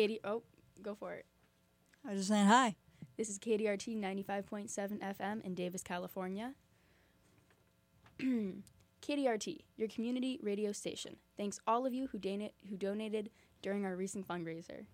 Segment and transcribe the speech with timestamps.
[0.00, 0.20] Katie.
[0.24, 0.42] Oh,
[0.80, 1.26] go for it.
[2.06, 2.74] I was just saying hi.
[3.18, 6.54] This is KDRT 95.7 FM in Davis, California.
[8.22, 11.16] KDRT, your community radio station.
[11.36, 13.28] Thanks all of you who, dana- who donated
[13.60, 14.86] during our recent fundraiser.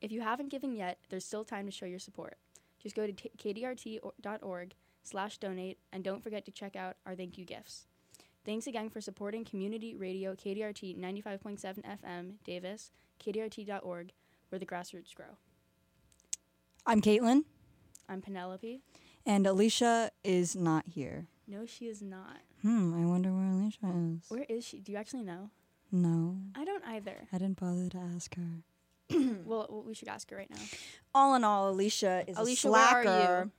[0.00, 2.36] If you haven't given yet, there's still time to show your support.
[2.82, 7.38] Just go to t- kdrt.org slash donate and don't forget to check out our thank
[7.38, 7.86] you gifts.
[8.44, 12.90] Thanks again for supporting community radio KDRT 95.7 FM Davis,
[13.24, 14.10] kdrt.org,
[14.48, 15.36] where the grassroots grow.
[16.86, 17.44] I'm Caitlin,
[18.08, 18.80] I'm Penelope.
[19.26, 21.26] and Alicia is not here.
[21.46, 22.38] No, she is not.
[22.62, 24.24] Hmm, I wonder where Alicia is.
[24.28, 24.80] Where is she?
[24.80, 25.50] Do you actually know?
[25.90, 27.26] No, I don't either.
[27.32, 28.62] I didn't bother to ask her.
[29.44, 30.60] well, we should ask her right now.
[31.14, 33.50] All in all, Alicia is Alicia, a slacker.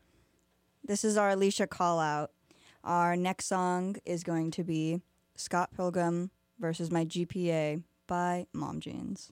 [0.84, 2.32] This is our Alicia call out.
[2.84, 5.02] Our next song is going to be
[5.36, 6.30] Scott Pilgrim
[6.60, 9.32] versus My GPA by Mom Jeans.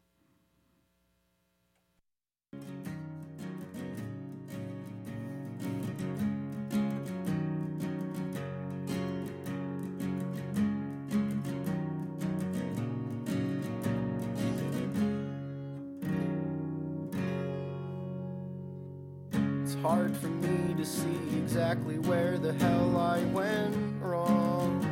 [19.87, 24.83] Hard for me to see exactly where the hell I went wrong.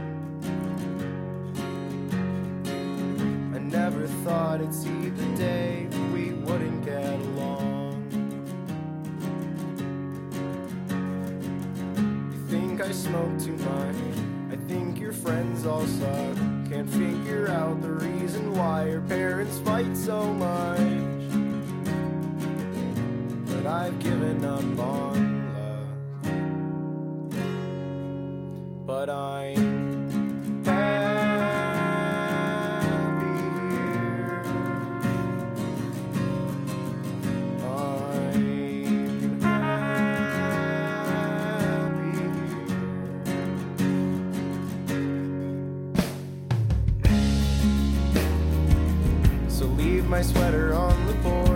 [3.54, 8.08] I never thought it'd see the day we wouldn't get along.
[12.32, 13.96] You think I smoke too much?
[14.54, 16.38] I think your friends all suck.
[16.70, 20.45] Can't figure out the reason why your parents fight so much
[50.26, 51.55] sweater on the porch.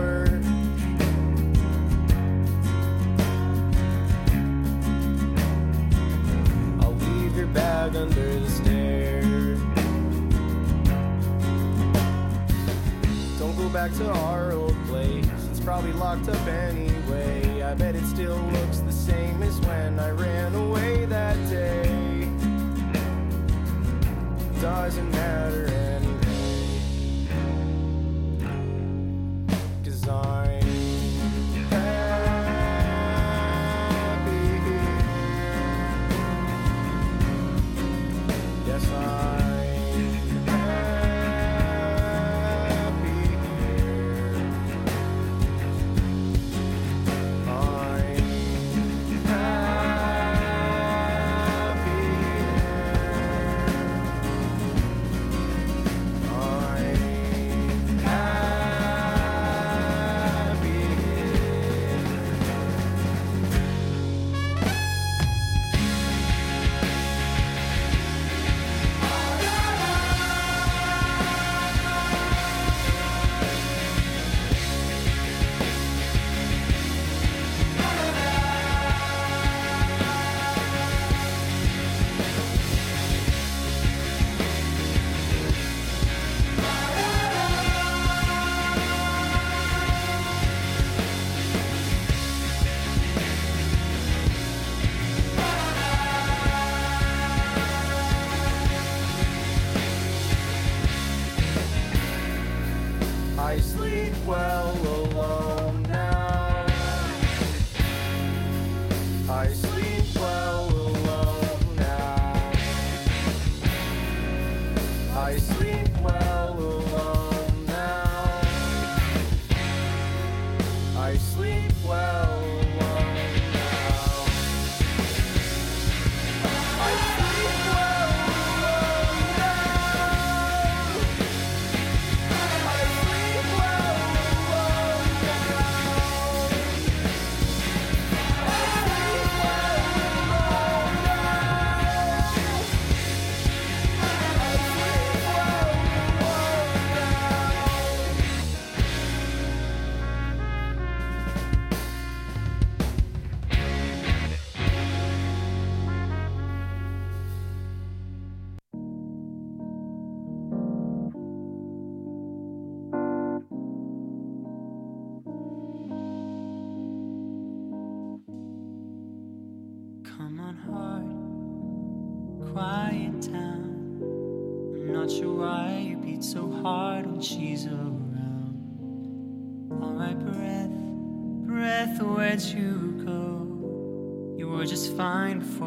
[104.25, 105.48] Well alone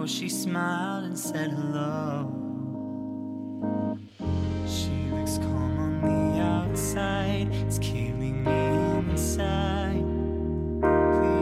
[0.07, 2.29] she smiled and said hello.
[4.67, 8.51] She looks calm on the outside, it's killing me
[9.11, 10.05] inside.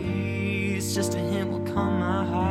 [0.03, 2.50] Please, just a hint will calm my heart.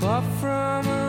[0.00, 0.99] Far from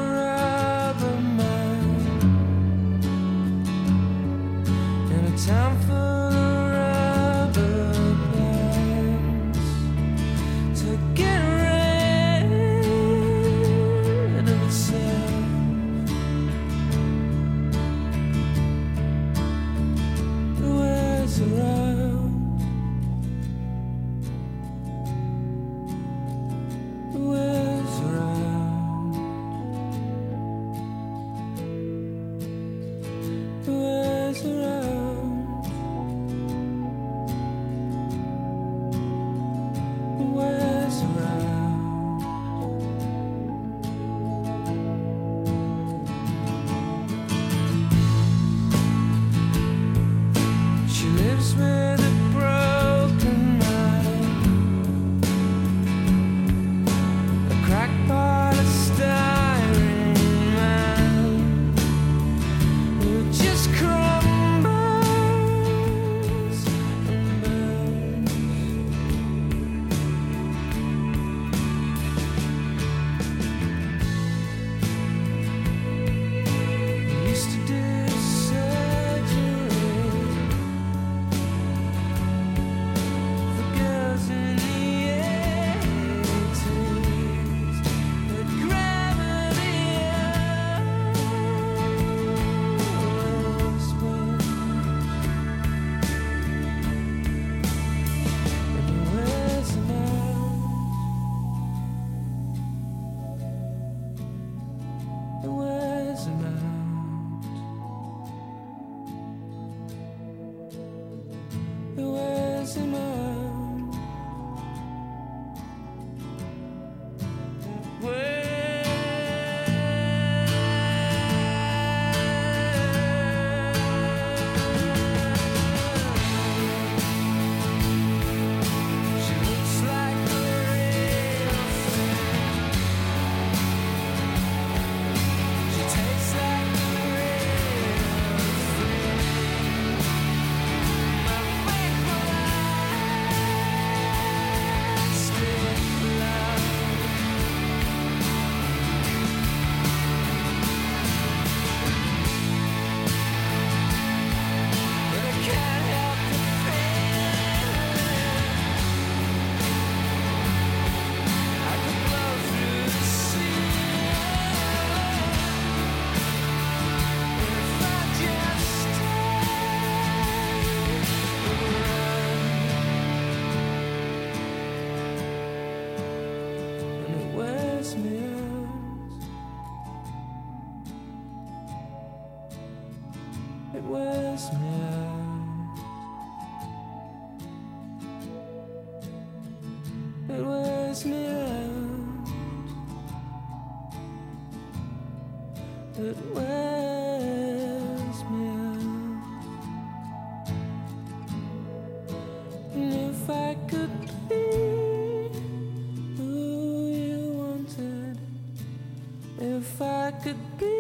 [210.34, 210.71] could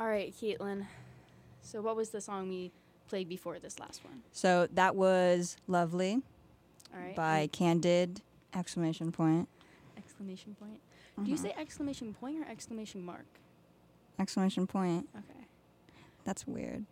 [0.00, 0.86] All right, Caitlin.
[1.60, 2.72] So, what was the song we
[3.06, 4.22] played before this last one?
[4.32, 6.22] So that was Lovely
[6.94, 7.14] All right.
[7.14, 8.22] by and Candid
[8.54, 9.46] exclamation point.
[9.98, 10.80] exclamation point.
[11.22, 13.26] Do you say exclamation point or exclamation mark?
[14.18, 15.06] Exclamation point.
[15.14, 15.44] Okay.
[16.24, 16.86] That's weird.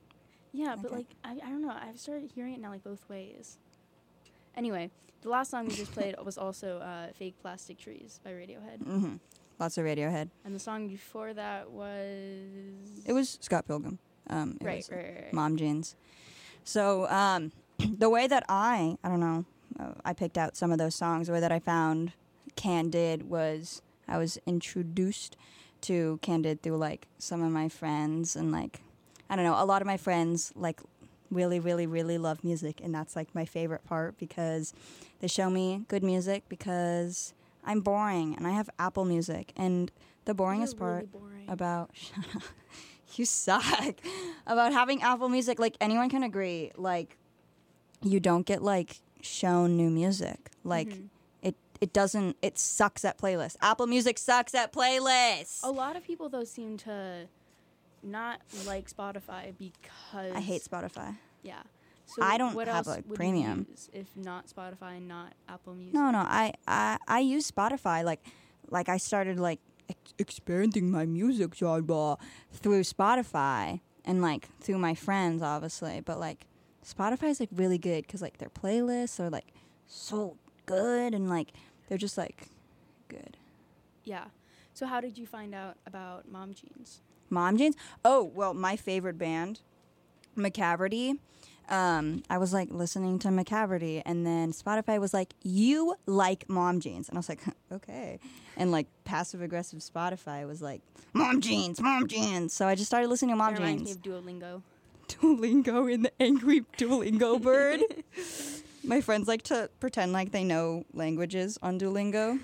[0.53, 1.71] Yeah, but like I, I don't know.
[1.75, 3.57] I've started hearing it now like both ways.
[4.55, 4.91] Anyway,
[5.23, 9.15] the last song we just played was also uh, "Fake Plastic Trees" by Radiohead, hmm
[9.59, 10.31] Lots of Radiohead.
[10.45, 13.99] and the song before that was It was Scott Pilgrim.
[14.31, 15.33] Um, right, right, right, right.
[15.33, 15.97] Mom jeans.
[16.65, 19.45] So um, the way that I, I don't know,
[19.81, 21.27] uh, I picked out some of those songs.
[21.27, 22.13] The way that I found
[22.57, 25.37] Candid was I was introduced
[25.83, 28.81] to Candid through like some of my friends and like
[29.31, 30.81] I don't know, a lot of my friends like
[31.31, 34.73] really, really, really love music, and that's like my favorite part because
[35.21, 37.35] they show me good music because
[37.69, 39.93] I'm boring and I have Apple Music, and
[40.25, 41.45] the boringest You're really part boring.
[41.49, 42.43] about shut up.
[43.15, 43.65] you suck
[44.47, 45.59] about having Apple Music.
[45.61, 47.17] Like anyone can agree, like
[48.03, 50.51] you don't get like shown new music.
[50.65, 51.09] Like Mhm.
[51.43, 52.37] it it doesn't.
[52.43, 53.57] It sucks at playlists.
[53.61, 55.61] Apple Music sucks at playlists.
[55.63, 57.27] A lot of people though seem to
[58.03, 61.17] not like Spotify because I hate Spotify.
[61.43, 61.63] Yeah.
[62.09, 63.67] So I don't have, would premium.
[63.69, 65.95] You use if not Spotify, and not Apple Music.
[65.95, 66.19] No, no.
[66.19, 68.03] I I I use Spotify.
[68.03, 68.21] Like
[68.71, 69.61] like I started like
[69.91, 72.17] ex- expanding my music genre
[72.51, 76.01] through Spotify and like through my friends, obviously.
[76.01, 76.47] But like
[76.85, 79.53] Spotify is like really good because like their playlists are like
[79.87, 81.53] so good and like
[81.89, 82.49] they're just like
[83.09, 83.37] good.
[84.05, 84.25] Yeah.
[84.73, 87.03] So how did you find out about Mom Jeans?
[87.31, 87.77] Mom jeans.
[88.05, 89.61] Oh well, my favorite band,
[90.37, 91.19] McCafferty.
[91.69, 96.81] Um, I was like listening to McCafferty, and then Spotify was like, "You like mom
[96.81, 97.41] jeans," and I was like,
[97.73, 98.19] "Okay."
[98.57, 100.81] And like passive aggressive Spotify was like,
[101.13, 103.97] "Mom jeans, mom jeans." So I just started listening to mom It reminds me jeans.
[103.97, 104.63] of Duolingo.
[105.09, 107.81] Duolingo and the angry Duolingo bird.
[108.85, 112.39] My friends like to pretend like they know languages on Duolingo.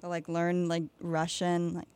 [0.00, 1.74] They'll like learn like Russian.
[1.74, 1.88] Like,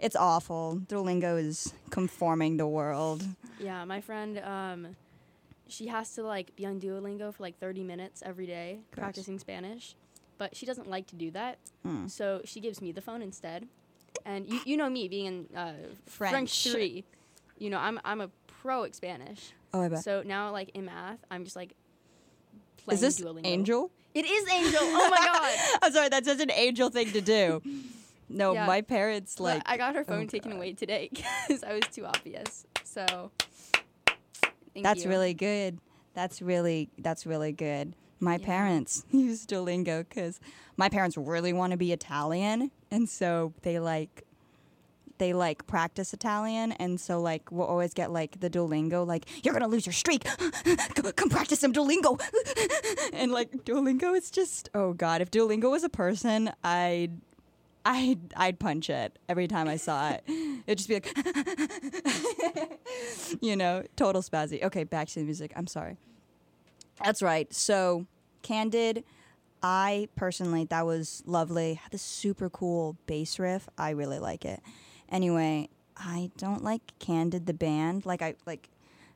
[0.00, 0.80] it's awful.
[0.86, 3.24] Duolingo is conforming the world.
[3.58, 4.96] Yeah, my friend, um,
[5.68, 9.02] she has to like be on Duolingo for like 30 minutes every day Gross.
[9.02, 9.94] practicing Spanish,
[10.38, 11.58] but she doesn't like to do that.
[11.86, 12.10] Mm.
[12.10, 13.68] So she gives me the phone instead.
[14.24, 15.72] And you, you know me being in uh,
[16.06, 16.32] French.
[16.32, 16.68] French.
[16.72, 17.04] three,
[17.58, 19.52] you know I'm I'm a pro at Spanish.
[19.72, 20.02] Oh, I bet.
[20.02, 21.74] So now, like in math, I'm just like
[22.78, 23.46] playing Is this Duolingo.
[23.46, 23.90] Angel?
[24.14, 24.80] It is Angel.
[24.82, 25.78] Oh my god.
[25.82, 27.62] I'm sorry, that's such an angel thing to do.
[28.30, 28.66] No, Yeah.
[28.66, 29.62] my parents But like.
[29.66, 30.56] I got her oh phone taken God.
[30.56, 32.66] away today because I was too obvious.
[32.84, 33.30] So
[34.82, 35.10] thank That's you.
[35.10, 35.78] really good.
[36.14, 37.94] That's really that's really good.
[38.20, 38.46] My Yeah.
[38.46, 40.40] parents use Duolingo because
[40.76, 44.24] my parents really want to be Italian, and so they like
[45.18, 49.52] they like practice Italian, and so like we'll always get like the Duolingo, like you're
[49.52, 50.24] gonna lose your streak.
[50.94, 52.20] come, come practice some Duolingo,
[53.12, 55.20] and like Duolingo is just oh god.
[55.20, 57.12] If Duolingo was a person, I'd
[57.88, 60.22] I'd I'd punch it every time I saw it.
[60.66, 62.78] It'd just be like,
[63.40, 64.62] you know, total spazzy.
[64.62, 65.54] Okay, back to the music.
[65.56, 65.96] I'm sorry.
[67.02, 67.50] That's right.
[67.54, 68.04] So,
[68.42, 69.04] Candid,
[69.62, 71.74] I personally that was lovely.
[71.74, 73.70] Had this super cool bass riff.
[73.78, 74.60] I really like it.
[75.08, 78.04] Anyway, I don't like Candid the band.
[78.04, 78.68] Like I like,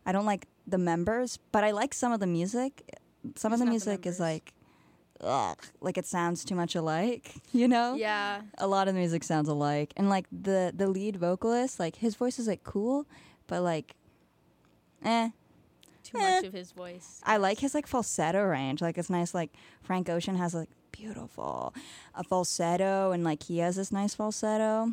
[0.07, 2.99] I don't like the members, but I like some of the music.
[3.37, 4.55] Some of the not the music is like,
[5.21, 7.35] ugh, like it sounds too much alike.
[7.53, 7.95] You know?
[7.95, 8.43] Yeah.
[8.59, 12.15] a lot of the music sounds alike and like the the lead vocalist like his
[12.17, 13.07] voice is like cool
[13.47, 13.95] but like
[15.05, 15.29] eh
[16.03, 16.21] Too Eh.
[16.37, 17.21] much of his voice.
[17.25, 19.51] i like his like falsetto range like it's nice like
[19.83, 21.75] frank ocean has like beautiful
[22.15, 24.93] a falsetto and like he has this nice falsetto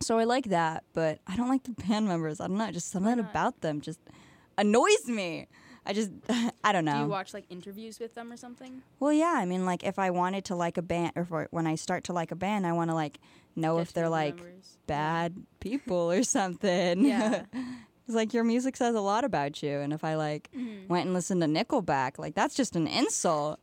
[0.00, 2.90] so i like that but i don't like the band members i don't know just
[2.90, 4.00] something about them just
[4.58, 5.46] annoys me
[5.86, 6.10] i just
[6.64, 8.82] i don't know Do you watch like interviews with them or something?
[9.00, 9.34] Well, yeah.
[9.36, 12.04] I mean, like, if I wanted to like a band, or for, when I start
[12.04, 13.18] to like a band, I want to like
[13.56, 14.76] know Get if they're like members.
[14.86, 17.04] bad people or something.
[17.04, 17.42] Yeah.
[17.52, 20.88] it's like your music says a lot about you, and if I like Mhm.
[20.88, 23.60] went and listened to Nickelback, like that's just an insult.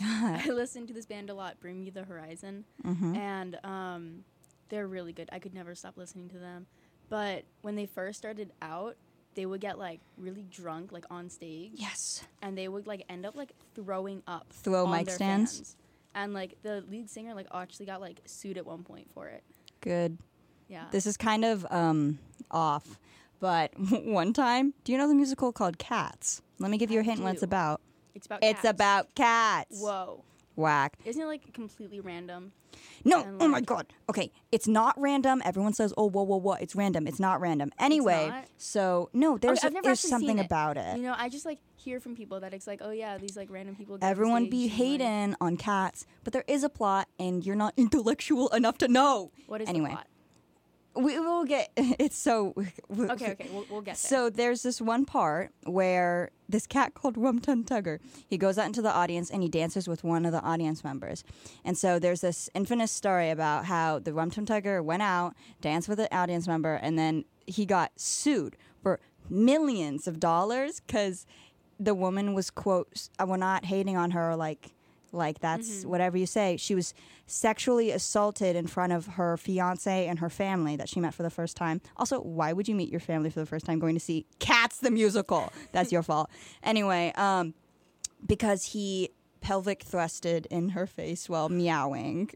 [0.00, 0.40] God.
[0.46, 4.24] I listen to this band a lot, Bring Me the Horizon, hmm and um,
[4.70, 5.28] they're really good.
[5.30, 6.66] I could never stop listening to them.
[7.08, 8.96] But when they first started out,
[9.34, 12.24] they would get like really drunk, like on stage, Yes.
[12.42, 15.56] and they would like end up like throwing up, Throw on mic stands?
[15.58, 15.76] fans.
[16.14, 19.42] And like the lead singer, like actually got like sued at one point for it.
[19.80, 20.18] Good.
[20.68, 20.84] Yeah.
[20.90, 22.18] This is kind of um
[22.50, 22.98] off,
[23.40, 23.72] but
[24.04, 26.40] one time, do you know the musical called Cats?
[26.60, 27.80] Let me give you a hint what it's about.
[28.14, 28.38] it's about.
[28.42, 28.70] It's cats.
[28.70, 29.80] about cats.
[29.82, 30.22] Whoa!
[30.56, 30.96] Whack.
[31.04, 32.52] Isn't it like completely random?
[33.04, 33.86] No, And, oh my god.
[34.10, 35.40] Okay, it's not random.
[35.44, 37.06] Everyone says, "Oh, whoa, whoa, whoa!" It's random.
[37.06, 37.70] It's not random.
[37.78, 38.44] Anyway, not?
[38.56, 40.46] so no, there's I've there's something it.
[40.46, 40.96] about it.
[40.96, 43.50] You know, I just like hear from people that it's like, oh yeah, these like
[43.50, 43.98] random people.
[43.98, 47.54] get Everyone be and, like- hating on cats, but there is a plot, and you're
[47.56, 49.30] not intellectual enough to know.
[49.46, 49.90] What is Anyway.
[49.90, 50.06] the plot?
[50.96, 51.70] We will get.
[51.98, 52.54] It's so.
[52.90, 54.08] Okay, okay, we'll, we'll get there.
[54.10, 58.66] So there's this one part where this cat called Rum Tum Tugger, he goes out
[58.66, 61.24] into the audience and he dances with one of the audience members.
[61.64, 65.88] And so there's this infamous story about how the Rum Tum Tugger went out, danced
[65.88, 71.26] with an audience member, and then he got sued for millions of dollars because
[71.78, 74.74] the woman was quote, uh, we're not hating on her like
[75.14, 76.56] like that's whatever you say.
[76.56, 76.94] She was
[77.26, 81.30] sexually assaulted in front of her fiance and her family that she met for the
[81.30, 81.80] first time.
[81.96, 84.78] Also, why would you meet your family for the first time going to see Cats
[84.78, 85.52] the musical?
[85.72, 86.30] That's your fault.
[86.62, 87.54] Anyway, um,
[88.26, 92.30] because he pelvic thrusted in her face while meowing.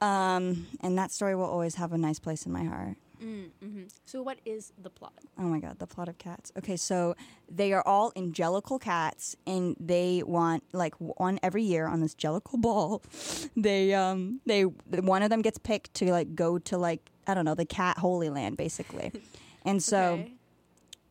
[0.00, 2.96] Um, and that story will always have a nice place in my heart.
[3.22, 5.12] Mm, hmm So what is the plot?
[5.38, 6.52] Oh my god, the plot of cats.
[6.56, 7.14] Okay, so
[7.50, 12.60] they are all angelical cats, and they want like one every year on this jellicle
[12.60, 13.02] ball.
[13.56, 17.44] They um they one of them gets picked to like go to like I don't
[17.44, 19.12] know the cat holy land basically,
[19.64, 20.32] and so Okay.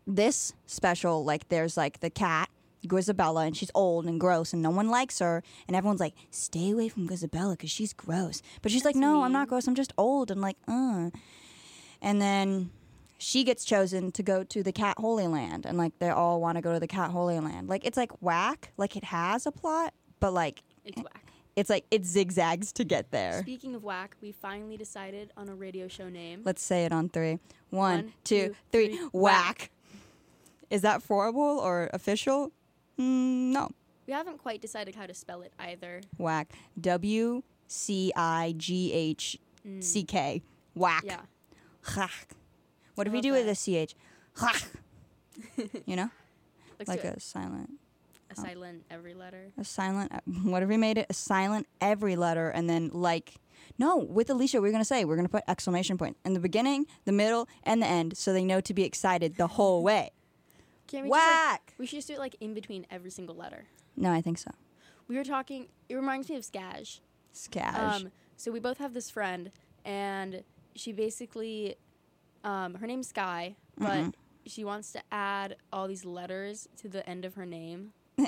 [0.06, 2.50] this special like there's like the cat
[2.86, 6.72] Grizabella and she's old and gross and no one likes her and everyone's like stay
[6.72, 9.76] away from Grizabella because she's gross but she's like That's no I'm not gross I'm
[9.76, 11.10] just old and like uh
[12.02, 12.70] and then
[13.18, 16.56] she gets chosen to go to the cat holy land and like they all want
[16.58, 17.68] to go to the cat holy land.
[17.68, 18.72] Like it's like whack.
[18.78, 21.24] Like it has a plot but like It's whack.
[21.56, 23.42] it's like it zigzags to get there.
[23.42, 26.42] Speaking of whack, we finally decided on a radio show name.
[26.46, 27.40] let's say it on three.
[27.72, 28.96] One One, two two, three.
[28.98, 29.72] three, whack.
[30.70, 32.52] Is that formal or official?
[33.00, 33.70] Mm, no.
[34.06, 36.02] We haven't quite decided how to spell it either.
[36.18, 36.54] whack.
[36.80, 39.40] W c i g h
[39.80, 40.42] c k.
[40.76, 41.04] Whack.
[41.06, 41.22] Yeah.
[41.96, 42.30] Whack.
[42.96, 43.46] what if I we do that.
[43.46, 43.96] with a ch
[44.42, 44.64] Whack.
[45.86, 46.10] you know
[46.88, 47.72] like a silent
[48.30, 49.52] a silent every letter.
[49.58, 50.12] a silent
[50.44, 53.36] what if we made it a silent every letter and then like
[53.80, 56.34] no with alicia we are going to say we're going to put exclamation point in
[56.34, 59.82] the beginning the middle and the end so they know to be excited the whole
[59.84, 60.12] way
[60.88, 63.36] Can't we just, like- whack we should just do it like in between every single
[63.36, 63.66] letter.
[63.96, 64.52] no i think so
[65.10, 65.68] We were talking.
[65.88, 67.00] It reminds me of Skaj.
[67.34, 69.52] scash Um, so we both have this friend,
[69.86, 70.44] and
[70.78, 71.76] she basically,
[72.44, 77.26] um, her name's Sky, but she wants to add all these letters to the end
[77.26, 77.92] of her name.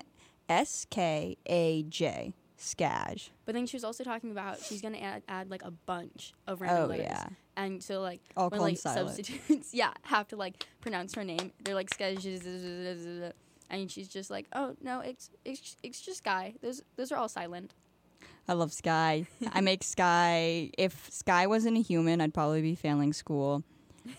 [0.49, 2.33] S K A J.
[2.57, 3.29] Skaj.
[3.45, 6.59] But then she was also talking about she's gonna add, add like a bunch of
[6.59, 7.05] random Oh letters.
[7.09, 7.27] yeah.
[7.55, 9.07] And so like All when like silent.
[9.15, 11.53] substitutes, yeah, have to like pronounce her name.
[11.63, 13.33] They're like Skaj,
[13.69, 16.55] and she's just like, oh no, it's it's it's just Sky.
[16.61, 17.73] Those those are all silent.
[18.49, 19.27] I love Sky.
[19.51, 20.71] I make Sky.
[20.75, 23.63] If Sky wasn't a human, I'd probably be failing school.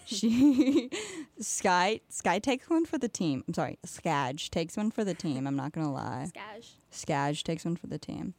[0.07, 0.88] She
[1.40, 3.43] Sky Sky takes one for the team.
[3.49, 5.49] I'm sorry, Skaj takes one for the team.
[5.49, 6.31] I'm not gonna lie.
[6.33, 6.69] Skaj.
[6.93, 8.35] Skaj takes one for the team.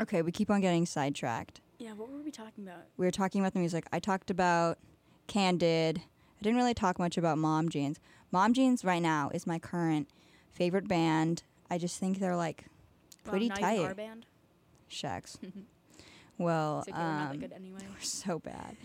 [0.00, 1.60] Okay, we keep on getting sidetracked.
[1.78, 2.84] Yeah, what were we talking about?
[2.96, 3.86] We were talking about the music.
[3.92, 4.78] I talked about
[5.26, 5.98] Candid.
[5.98, 7.98] I didn't really talk much about Mom Jeans.
[8.30, 10.08] Mom Jeans right now is my current
[10.52, 11.42] favorite band.
[11.68, 12.66] I just think they're like
[13.24, 13.96] pretty our tight.
[15.00, 15.22] Band.
[15.24, 15.38] Shucks.
[16.38, 17.80] well, It's okay, we're not um, good anyway.
[17.88, 18.76] We're so bad.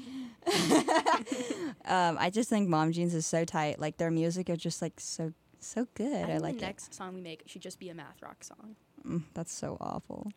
[1.85, 3.79] um, I just think Mom Jeans is so tight.
[3.79, 6.29] Like their music is just like so so good.
[6.29, 6.67] I I, like the it.
[6.67, 8.75] next song we make should just be a math rock song.
[9.07, 10.31] Mm, that's so awful.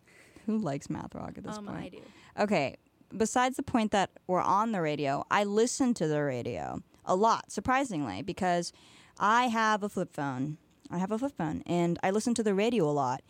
[0.46, 1.78] Who likes math rock at this um, point?
[1.78, 2.00] I do.
[2.38, 2.76] Okay.
[3.16, 7.50] Besides the point that we're on the radio, I listen to the radio a lot,
[7.50, 8.72] surprisingly, because
[9.18, 10.58] I have a flip phone.
[10.92, 13.22] I have a flip phone, and I listen to the radio a lot.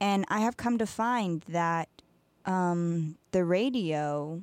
[0.00, 1.88] And I have come to find that
[2.44, 4.42] um, the radio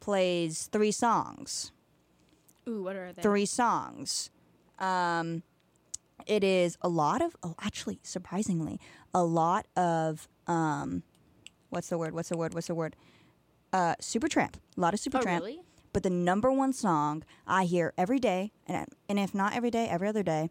[0.00, 1.72] plays three songs.
[2.68, 3.22] Ooh, what are they?
[3.22, 4.30] Three songs.
[4.78, 5.42] Um,
[6.26, 8.80] it is a lot of, oh, actually, surprisingly,
[9.12, 11.02] a lot of, um,
[11.70, 12.14] what's the word?
[12.14, 12.54] What's the word?
[12.54, 12.96] What's the word?
[13.72, 14.54] Uh, Supertramp.
[14.76, 15.40] A lot of Oh, Supertramp.
[15.40, 15.60] really?
[15.92, 19.86] But the number one song I hear every day, and, and if not every day,
[19.88, 20.50] every other day,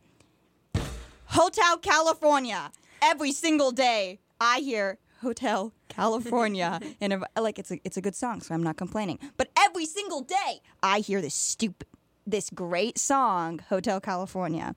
[1.25, 2.71] Hotel California.
[3.01, 8.15] Every single day I hear Hotel California, and if, like it's a it's a good
[8.15, 9.19] song, so I'm not complaining.
[9.37, 11.87] But every single day I hear this stupid,
[12.27, 14.75] this great song, Hotel California.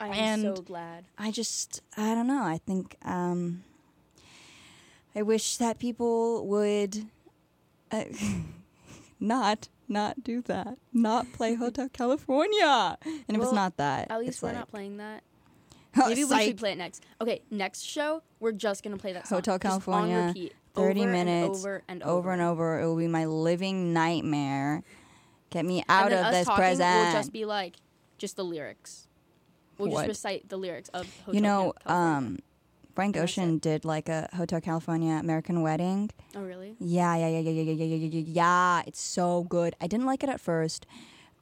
[0.00, 1.04] I am And- so glad.
[1.18, 2.42] I just I don't know.
[2.42, 3.64] I think um,
[5.14, 7.06] I wish that people would
[7.90, 8.04] uh,
[9.20, 10.78] not not do that.
[10.92, 12.96] Not play Hotel California.
[13.04, 15.22] And if Well, it's not that, At least we're like, not playing that.
[15.96, 17.02] Oh, Maybe we should play it next.
[17.20, 19.38] Okay, next show we're just gonna play that song.
[19.38, 22.80] Hotel Just on California, repeat, 30 over minutes, and over and over, over and over.
[22.80, 24.82] It will be my living nightmare.
[25.50, 27.06] Get me And out then of us this talking present.
[27.06, 27.76] Will just be like
[28.18, 29.08] just the lyrics.
[29.78, 30.00] We'll What?
[30.02, 31.34] just recite the lyrics of Hotel California.
[31.34, 32.16] you know, California.
[32.18, 32.38] um,
[32.94, 36.10] Frank that's Ocean did like a Hotel California American Wedding.
[36.36, 36.76] oh really?
[36.78, 38.82] Yeah, yeah, yeah, yeah, yeah, yeah, yeah, yeah, yeah, yeah.
[38.86, 39.74] It's so good.
[39.80, 40.86] I didn't like it at first.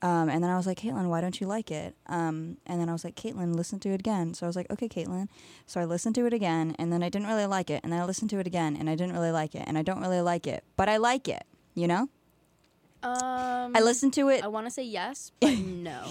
[0.01, 1.97] Um, and then I was like, Caitlin, why don't you like it?
[2.07, 4.33] Um, and then I was like, Caitlin, listen to it again.
[4.33, 5.29] So I was like, okay, Caitlin.
[5.67, 7.81] So I listened to it again, and then I didn't really like it.
[7.83, 9.65] And then I listened to it again, and I didn't really like it.
[9.67, 11.45] And I don't really like it, but I like it.
[11.75, 12.09] You know?
[13.03, 14.43] Um, I listened to it.
[14.45, 16.03] I want to say yes, but no,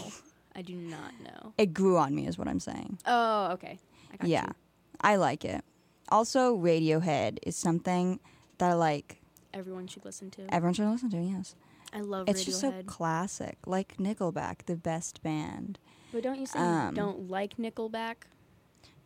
[0.55, 1.53] I do not know.
[1.57, 2.99] It grew on me, is what I'm saying.
[3.05, 3.79] Oh, okay.
[4.13, 4.53] I got Yeah, you.
[5.01, 5.63] I like it.
[6.09, 8.19] Also, Radiohead is something
[8.57, 9.21] that I like
[9.53, 10.53] Everyone should listen to.
[10.53, 11.17] everyone should listen to.
[11.17, 11.55] Yes,
[11.93, 15.79] I love it's just so classic, like Nickelback, the best band.
[16.11, 18.15] but don't you say um, you don't like Nickelback?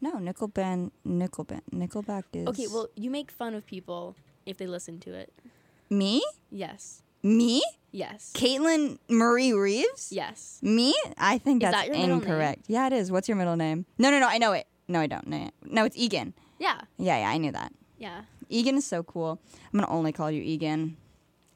[0.01, 4.15] No, Nickelback, Nickelback, Nickelback is Okay, well, you make fun of people
[4.45, 5.31] if they listen to it.
[5.89, 7.03] me, Yes.
[7.23, 8.31] me, Yes.
[8.33, 10.57] Caitlin Marie Reeves, Yes.
[10.63, 10.95] me.
[11.17, 12.23] I think Is that's that your middle name?
[12.23, 12.63] incorrect.
[12.67, 13.11] Yeah, it is.
[13.11, 13.85] What's your middle name?
[13.97, 14.27] No, no, no.
[14.27, 14.65] I know it.
[14.87, 15.27] No, I don't.
[15.27, 16.33] No, no, it's Egan.
[16.57, 16.79] Yeah.
[16.97, 17.73] Yeah, yeah, I knew that.
[17.97, 18.21] Yeah.
[18.49, 19.39] Egan is so cool.
[19.73, 20.95] I'm gonna only call you Egan.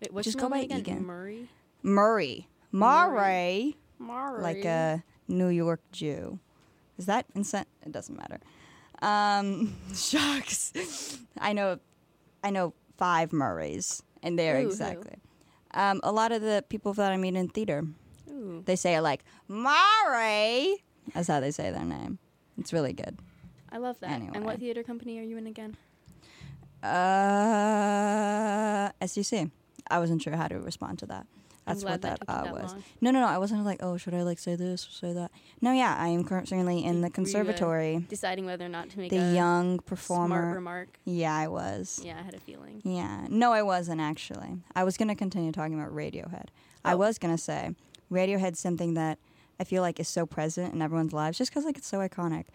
[0.06, 0.80] Wait, what's Just go by again?
[0.80, 1.06] Egan.
[1.06, 1.50] Murray.
[1.82, 4.42] Murray, Murray, Murray.
[4.42, 6.40] like a New York Jew.
[6.98, 7.66] Is that insane?
[7.86, 8.40] It doesn't matter.
[9.02, 11.18] Um, shucks.
[11.40, 11.80] I know,
[12.44, 15.16] I know five Murrays, and they're Ooh, exactly.
[15.74, 17.84] Um, a lot of the people that I meet in theater,
[18.30, 18.62] Ooh.
[18.66, 20.84] they say like Murray.
[21.14, 22.20] That's how they say their name.
[22.58, 23.18] It's really good.
[23.72, 24.12] I love that.
[24.12, 24.32] Anyway.
[24.36, 25.76] And what theater company are you in again?
[26.82, 29.50] Uh, SUC.
[29.90, 31.26] I wasn't sure how to respond to that.
[31.66, 32.74] That's what that that, uh, was.
[32.74, 32.84] long.
[33.02, 33.26] No, no, no.
[33.28, 35.32] I wasn't like, oh, should I like say this or say that?
[35.62, 38.06] No, yeah, I am currently in the Were you, uh, conservatory.
[38.08, 40.54] Deciding whether or not to make The a young performer.
[40.54, 41.00] remark.
[41.06, 42.02] Yeah, I was.
[42.04, 42.82] Yeah, I had a feeling.
[42.84, 43.26] Yeah.
[43.30, 44.60] No, I wasn't actually.
[44.76, 46.50] I was going to continue talking about Radiohead.
[46.84, 46.98] I Oh.
[46.98, 47.72] was going to say
[48.12, 49.18] Radiohead's something that
[49.60, 52.46] I feel like is so present in everyone's lives just because like it's so iconic.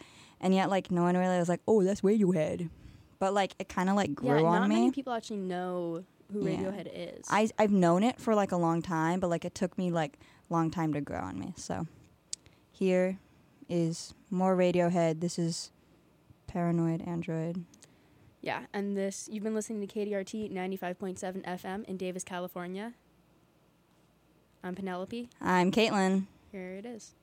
[0.40, 2.70] And yet like no one really was like, "Oh, that's Radiohead."
[3.18, 4.74] But like it kind of like grew yeah, on not me.
[4.76, 6.56] many people actually know who Yeah.
[6.58, 7.26] Radiohead is.
[7.30, 10.18] I I've known it for like a long time, but like it took me like
[10.48, 11.54] a long time to grow on me.
[11.56, 11.86] So
[12.70, 13.18] here
[13.68, 15.20] is more Radiohead.
[15.20, 15.70] This is
[16.46, 17.64] Paranoid Android.
[18.42, 22.94] yeah, and this you've been listening to KDRT 95.7 FM in Davis, California.
[24.62, 25.28] I'm Penelope.
[25.40, 26.26] I'm Caitlin.
[26.52, 27.14] Here it is.